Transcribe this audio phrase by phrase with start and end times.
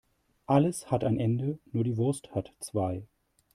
[0.47, 3.05] Alles hat ein Ende, nur die Wurst hat zwei.